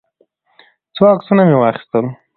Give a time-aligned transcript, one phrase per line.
[0.95, 2.05] څو عکسونه مې واخیستل.